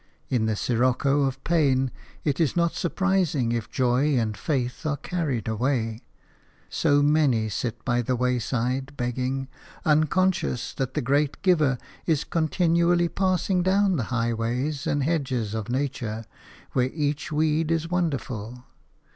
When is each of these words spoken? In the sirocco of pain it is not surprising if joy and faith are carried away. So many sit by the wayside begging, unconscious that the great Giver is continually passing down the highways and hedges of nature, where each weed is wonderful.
In 0.29 0.47
the 0.47 0.55
sirocco 0.55 1.25
of 1.25 1.43
pain 1.43 1.91
it 2.23 2.39
is 2.39 2.55
not 2.55 2.73
surprising 2.73 3.51
if 3.51 3.69
joy 3.69 4.17
and 4.17 4.35
faith 4.35 4.83
are 4.83 4.97
carried 4.97 5.47
away. 5.47 6.01
So 6.69 7.03
many 7.03 7.49
sit 7.49 7.85
by 7.85 8.01
the 8.01 8.15
wayside 8.15 8.97
begging, 8.97 9.47
unconscious 9.85 10.73
that 10.73 10.95
the 10.95 11.03
great 11.03 11.39
Giver 11.43 11.77
is 12.07 12.23
continually 12.23 13.09
passing 13.09 13.61
down 13.61 13.95
the 13.95 14.05
highways 14.09 14.87
and 14.87 15.03
hedges 15.03 15.53
of 15.53 15.69
nature, 15.69 16.25
where 16.71 16.89
each 16.91 17.31
weed 17.31 17.69
is 17.69 17.87
wonderful. 17.87 18.63